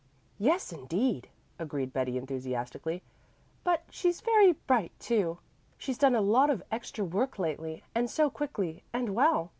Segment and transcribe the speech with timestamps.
[0.39, 1.29] "Yes, indeed,"
[1.59, 3.03] agreed Betty enthusiastically.
[3.63, 5.37] "But she's very bright too.
[5.77, 9.49] She's done a lot of extra work lately and so quickly and well.